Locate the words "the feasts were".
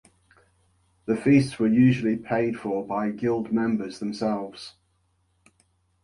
1.05-1.67